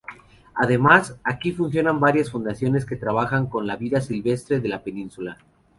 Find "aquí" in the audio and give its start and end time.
1.23-1.51